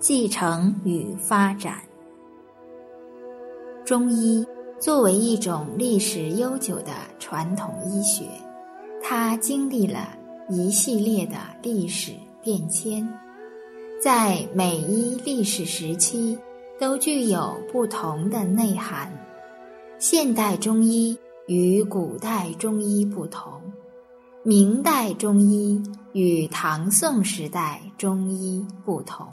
[0.00, 1.82] 继承与发展，
[3.84, 4.46] 中医
[4.78, 8.24] 作为一种历史悠久的传统医学，
[9.02, 10.16] 它经历了
[10.48, 13.06] 一系列的历史变迁，
[14.00, 16.38] 在每一历史时期
[16.78, 19.12] 都具有不同的内涵。
[19.98, 21.18] 现代中医
[21.48, 23.60] 与古代中医不同，
[24.44, 29.26] 明代中医与唐宋时代中医不同。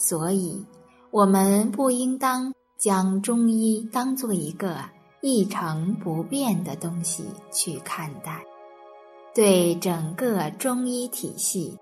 [0.00, 0.64] 所以，
[1.10, 4.78] 我们不应当将中医当做一个
[5.20, 8.42] 一成不变的东西去看待。
[9.34, 11.76] 对整个中医体系，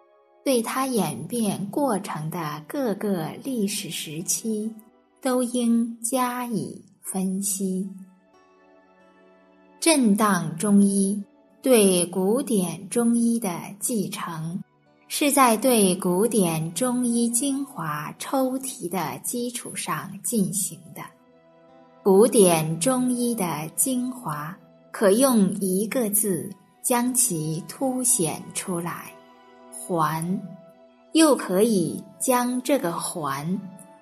[0.44, 4.74] 对它演变过程的各个历史时期，
[5.22, 7.88] 都应加以分析。
[9.78, 11.22] 震荡中医
[11.62, 14.60] 对古典中医的继承。
[15.10, 21.00] 是在对古典中医精华抽提的基础上进行的。
[22.02, 24.54] 古典中医的精华，
[24.92, 26.50] 可用一个字
[26.82, 29.10] 将其凸显出来——
[29.72, 30.38] 环；
[31.12, 33.58] 又可以将这个环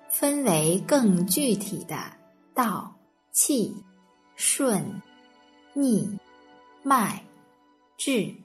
[0.09, 1.97] 分为更具体的
[2.53, 2.93] 道、
[3.31, 3.73] 气、
[4.35, 5.01] 顺、
[5.73, 6.17] 逆、
[6.83, 7.23] 脉、
[7.97, 8.35] 治。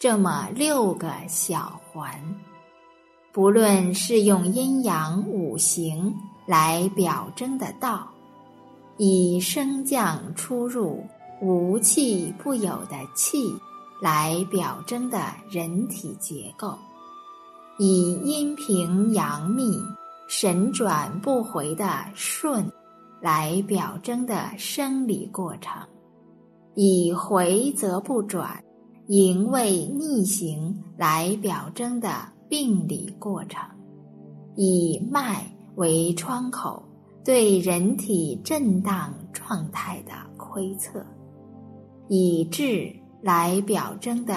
[0.00, 2.10] 这么六个小环，
[3.32, 6.16] 不论是用阴阳五行
[6.46, 8.08] 来表征的道，
[8.96, 11.04] 以升降出入
[11.42, 13.54] 无气不有的气
[14.00, 16.78] 来表征的人体结构，
[17.78, 19.78] 以阴平阳秘、
[20.28, 22.72] 神转不回的顺
[23.20, 25.74] 来表征的生理过程，
[26.74, 28.64] 以回则不转。
[29.10, 32.08] 营卫逆行来表征的
[32.48, 33.60] 病理过程，
[34.54, 35.44] 以脉
[35.74, 36.80] 为窗口，
[37.24, 41.00] 对人体震荡状态的窥测；
[42.06, 44.36] 以治来表征的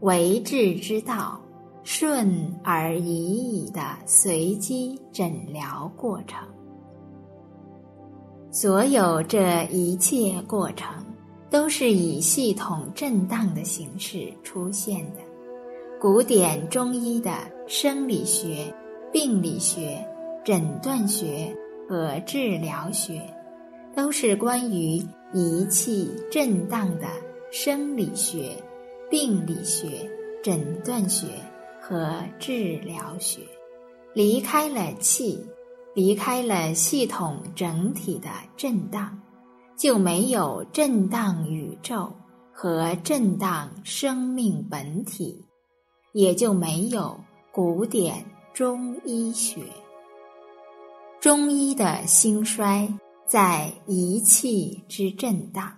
[0.00, 1.40] 为治之道，
[1.84, 6.44] 顺而已矣的随机诊疗过程。
[8.50, 10.92] 所有这一切过程。
[11.50, 15.20] 都是以系统震荡的形式出现的。
[16.00, 17.32] 古典中医的
[17.66, 18.72] 生理学、
[19.12, 20.04] 病理学、
[20.44, 21.54] 诊断学
[21.88, 23.20] 和治疗学，
[23.96, 27.06] 都是关于仪器震荡的
[27.50, 28.52] 生理学、
[29.10, 30.08] 病理学、
[30.42, 31.26] 诊断学
[31.80, 33.40] 和治疗学。
[34.14, 35.44] 离开了气，
[35.94, 39.20] 离开了系统整体的震荡。
[39.78, 42.12] 就没有震荡宇宙
[42.52, 45.44] 和震荡生命本体，
[46.12, 47.20] 也就没有
[47.52, 49.62] 古典中医学。
[51.20, 52.92] 中医的兴衰
[53.24, 55.72] 在一气之震荡，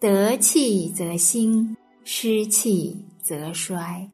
[0.00, 4.10] 得气则兴，失气则衰。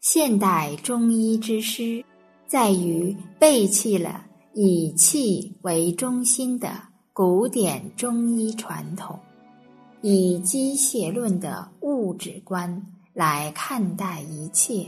[0.00, 2.04] 现代中医之失，
[2.46, 4.24] 在于背弃了
[4.54, 6.70] 以气为中心的。
[7.16, 9.18] 古典中医传统
[10.02, 14.84] 以机械论的物质观来看待一切，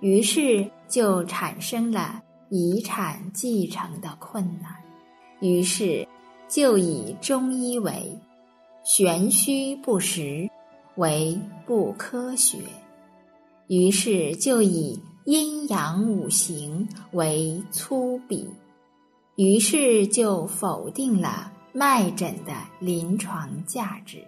[0.00, 4.74] 于是就产生了遗产继承的困难，
[5.38, 6.08] 于是
[6.48, 8.18] 就以中医为
[8.82, 10.50] 玄虚不实，
[10.96, 12.58] 为不科学，
[13.68, 18.44] 于是就以阴阳五行为粗鄙。
[19.36, 24.18] 于是就否定了脉诊的临床价值，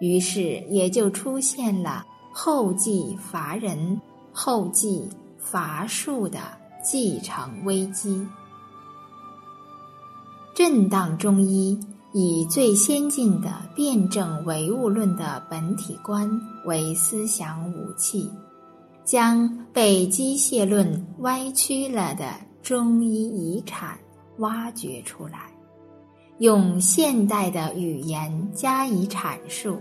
[0.00, 4.00] 于是也就出现了后继乏人、
[4.32, 5.08] 后继
[5.38, 6.40] 乏术的
[6.82, 8.26] 继承危机。
[10.52, 11.78] 震荡中医
[12.12, 16.28] 以最先进的辩证唯物论的本体观
[16.64, 18.28] 为思想武器，
[19.04, 23.96] 将被机械论歪曲了的中医遗产。
[24.38, 25.50] 挖掘出来，
[26.38, 29.78] 用现代的语言加以阐述，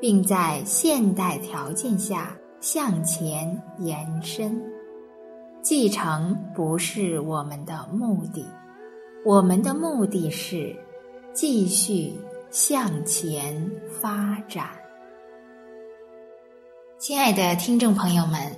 [0.00, 4.60] 并在现代条件下向前延伸。
[5.62, 8.44] 继承不是我们的目的，
[9.24, 10.76] 我们的目的是
[11.32, 12.12] 继续
[12.50, 13.70] 向前
[14.00, 14.66] 发展。
[16.98, 18.54] 亲爱的听众朋友们，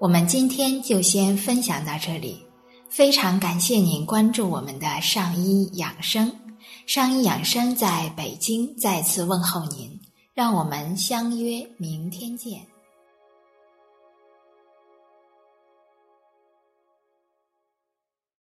[0.00, 2.47] 我们今天就先分享到这里。
[2.88, 6.32] 非常感谢您关注我们的上医养生，
[6.86, 10.00] 上医养生在北京再次问候您，
[10.34, 12.77] 让我们相约明天见。